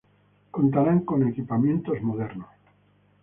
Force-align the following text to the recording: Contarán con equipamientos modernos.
Contarán 0.55 0.99
con 1.09 1.21
equipamientos 1.31 2.01
modernos. 2.01 2.49